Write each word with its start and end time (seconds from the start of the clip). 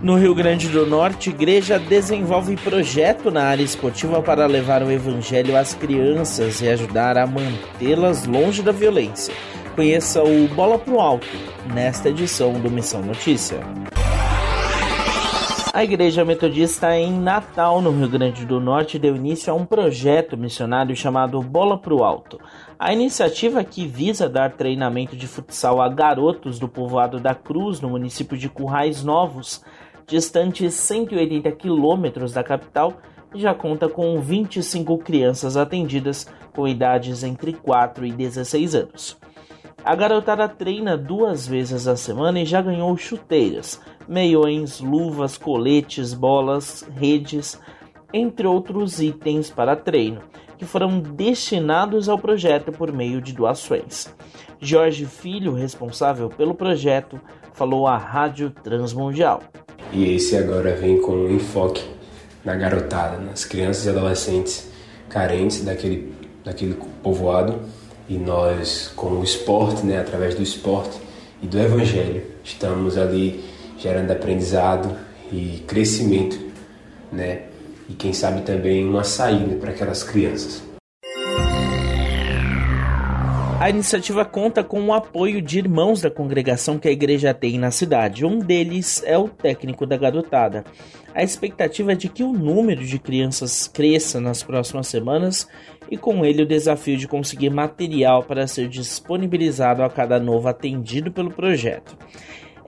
No 0.00 0.14
Rio 0.14 0.32
Grande 0.32 0.68
do 0.68 0.86
Norte, 0.86 1.30
igreja 1.30 1.76
desenvolve 1.76 2.56
projeto 2.56 3.32
na 3.32 3.42
área 3.42 3.64
esportiva 3.64 4.22
para 4.22 4.46
levar 4.46 4.80
o 4.80 4.92
evangelho 4.92 5.56
às 5.56 5.74
crianças 5.74 6.60
e 6.60 6.68
ajudar 6.68 7.18
a 7.18 7.26
mantê-las 7.26 8.24
longe 8.24 8.62
da 8.62 8.70
violência. 8.70 9.34
Conheça 9.74 10.22
o 10.22 10.46
Bola 10.54 10.78
pro 10.78 11.00
Alto 11.00 11.26
nesta 11.74 12.10
edição 12.10 12.52
do 12.52 12.70
Missão 12.70 13.02
Notícia. 13.02 13.58
A 15.72 15.82
Igreja 15.82 16.24
Metodista 16.24 16.96
em 16.96 17.12
Natal, 17.12 17.82
no 17.82 17.90
Rio 17.90 18.08
Grande 18.08 18.46
do 18.46 18.60
Norte, 18.60 19.00
deu 19.00 19.16
início 19.16 19.52
a 19.52 19.56
um 19.56 19.66
projeto 19.66 20.36
missionário 20.36 20.94
chamado 20.94 21.42
Bola 21.42 21.76
pro 21.76 22.04
Alto. 22.04 22.40
A 22.78 22.92
iniciativa 22.92 23.64
que 23.64 23.86
visa 23.86 24.28
dar 24.28 24.52
treinamento 24.52 25.16
de 25.16 25.26
futsal 25.26 25.80
a 25.80 25.88
garotos 25.88 26.58
do 26.58 26.68
povoado 26.68 27.18
da 27.18 27.34
Cruz, 27.34 27.80
no 27.80 27.90
município 27.90 28.36
de 28.36 28.48
Currais 28.48 29.04
Novos, 29.04 29.62
distante 30.08 30.70
180 30.70 31.52
quilômetros 31.52 32.32
da 32.32 32.42
capital, 32.42 32.94
já 33.34 33.54
conta 33.54 33.88
com 33.88 34.18
25 34.20 34.98
crianças 34.98 35.56
atendidas 35.56 36.26
com 36.54 36.66
idades 36.66 37.22
entre 37.22 37.52
4 37.52 38.06
e 38.06 38.12
16 38.12 38.74
anos. 38.74 39.18
A 39.84 39.94
garotada 39.94 40.48
treina 40.48 40.96
duas 40.96 41.46
vezes 41.46 41.86
a 41.86 41.94
semana 41.94 42.40
e 42.40 42.46
já 42.46 42.60
ganhou 42.60 42.96
chuteiras, 42.96 43.80
meiões, 44.08 44.80
luvas, 44.80 45.36
coletes, 45.36 46.14
bolas, 46.14 46.88
redes, 46.96 47.60
entre 48.12 48.46
outros 48.46 49.00
itens 49.00 49.50
para 49.50 49.76
treino, 49.76 50.22
que 50.56 50.64
foram 50.64 50.98
destinados 50.98 52.08
ao 52.08 52.18
projeto 52.18 52.72
por 52.72 52.90
meio 52.92 53.20
de 53.20 53.32
doações. 53.32 54.12
Jorge 54.58 55.04
Filho, 55.04 55.52
responsável 55.52 56.28
pelo 56.28 56.54
projeto, 56.54 57.20
falou 57.52 57.86
à 57.86 57.96
Rádio 57.96 58.50
Transmundial. 58.50 59.42
E 59.92 60.14
esse 60.14 60.36
agora 60.36 60.74
vem 60.74 61.00
com 61.00 61.12
um 61.12 61.34
enfoque 61.34 61.82
na 62.44 62.54
garotada, 62.54 63.18
nas 63.18 63.44
crianças 63.44 63.86
e 63.86 63.88
adolescentes 63.88 64.68
carentes 65.08 65.64
daquele, 65.64 66.12
daquele 66.44 66.76
povoado. 67.02 67.60
E 68.08 68.16
nós, 68.16 68.92
com 68.96 69.20
o 69.20 69.24
esporte, 69.24 69.84
né, 69.84 69.98
através 69.98 70.34
do 70.34 70.42
esporte 70.42 70.98
e 71.42 71.46
do 71.46 71.58
evangelho, 71.58 72.22
estamos 72.42 72.96
ali 72.96 73.44
gerando 73.78 74.10
aprendizado 74.10 74.96
e 75.30 75.62
crescimento, 75.66 76.38
né? 77.12 77.42
E 77.88 77.94
quem 77.94 78.12
sabe 78.12 78.42
também 78.42 78.86
uma 78.86 79.04
saída 79.04 79.56
para 79.56 79.70
aquelas 79.70 80.02
crianças. 80.02 80.67
A 83.60 83.68
iniciativa 83.68 84.24
conta 84.24 84.62
com 84.62 84.80
o 84.86 84.92
apoio 84.92 85.42
de 85.42 85.58
irmãos 85.58 86.00
da 86.00 86.08
congregação 86.08 86.78
que 86.78 86.86
a 86.86 86.92
igreja 86.92 87.34
tem 87.34 87.58
na 87.58 87.72
cidade. 87.72 88.24
Um 88.24 88.38
deles 88.38 89.02
é 89.04 89.18
o 89.18 89.28
técnico 89.28 89.84
da 89.84 89.96
garotada. 89.96 90.64
A 91.12 91.24
expectativa 91.24 91.90
é 91.90 91.96
de 91.96 92.08
que 92.08 92.22
o 92.22 92.32
número 92.32 92.84
de 92.84 93.00
crianças 93.00 93.66
cresça 93.66 94.20
nas 94.20 94.44
próximas 94.44 94.86
semanas 94.86 95.48
e 95.90 95.96
com 95.98 96.24
ele 96.24 96.44
o 96.44 96.46
desafio 96.46 96.96
de 96.96 97.08
conseguir 97.08 97.50
material 97.50 98.22
para 98.22 98.46
ser 98.46 98.68
disponibilizado 98.68 99.82
a 99.82 99.90
cada 99.90 100.20
novo 100.20 100.46
atendido 100.46 101.10
pelo 101.10 101.30
projeto. 101.30 101.98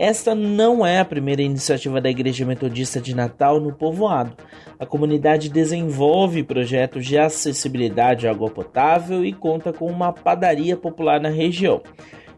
Esta 0.00 0.34
não 0.34 0.86
é 0.86 0.98
a 0.98 1.04
primeira 1.04 1.42
iniciativa 1.42 2.00
da 2.00 2.08
Igreja 2.08 2.46
Metodista 2.46 2.98
de 2.98 3.14
Natal 3.14 3.60
no 3.60 3.70
povoado. 3.70 4.34
A 4.78 4.86
comunidade 4.86 5.50
desenvolve 5.50 6.42
projetos 6.42 7.04
de 7.04 7.18
acessibilidade 7.18 8.26
à 8.26 8.30
água 8.30 8.48
potável 8.48 9.22
e 9.22 9.30
conta 9.30 9.74
com 9.74 9.84
uma 9.84 10.10
padaria 10.10 10.74
popular 10.74 11.20
na 11.20 11.28
região. 11.28 11.82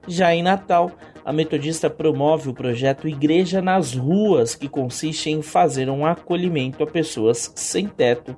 Já 0.08 0.34
em 0.34 0.42
Natal, 0.42 0.90
a 1.24 1.32
Metodista 1.32 1.88
promove 1.88 2.50
o 2.50 2.52
projeto 2.52 3.06
Igreja 3.06 3.62
nas 3.62 3.94
Ruas, 3.94 4.56
que 4.56 4.68
consiste 4.68 5.30
em 5.30 5.40
fazer 5.40 5.88
um 5.88 6.04
acolhimento 6.04 6.82
a 6.82 6.86
pessoas 6.88 7.52
sem 7.54 7.86
teto 7.86 8.36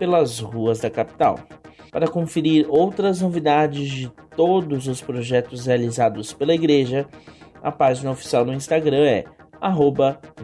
pelas 0.00 0.40
ruas 0.40 0.80
da 0.80 0.90
capital. 0.90 1.38
Para 1.92 2.08
conferir 2.08 2.66
outras 2.68 3.20
novidades 3.20 3.88
de 3.88 4.10
todos 4.36 4.88
os 4.88 5.00
projetos 5.00 5.66
realizados 5.66 6.32
pela 6.32 6.52
igreja, 6.52 7.06
a 7.64 7.72
página 7.72 8.10
oficial 8.10 8.44
no 8.44 8.52
Instagram 8.52 9.04
é 9.04 9.24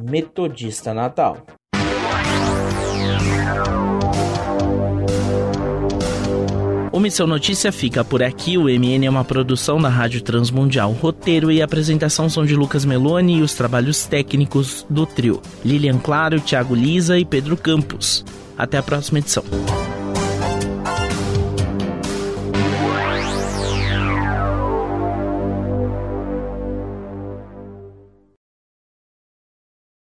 Metodista 0.03 0.95
Natal. 0.95 1.37
O 6.91 6.99
Missão 6.99 7.27
Notícia 7.27 7.71
fica 7.71 8.03
por 8.03 8.23
aqui. 8.23 8.59
O 8.59 8.65
MN 8.65 9.07
é 9.07 9.11
uma 9.11 9.25
produção 9.25 9.81
da 9.81 9.89
Rádio 9.89 10.23
Transmundial. 10.23 10.93
Roteiro 10.93 11.53
e 11.53 11.63
apresentação 11.63 12.29
são 12.29 12.45
de 12.45 12.57
Lucas 12.57 12.85
Meloni 12.85 13.39
e 13.39 13.43
os 13.43 13.55
trabalhos 13.55 14.07
técnicos 14.07 14.85
do 14.89 15.07
trio. 15.07 15.41
Lilian 15.65 15.99
Claro, 15.99 16.41
Thiago 16.41 16.75
Lisa 16.75 17.19
e 17.19 17.25
Pedro 17.25 17.57
Campos. 17.57 18.25
Até 18.59 18.79
a 18.79 18.83
próxima 18.83 19.19
edição. 19.19 19.45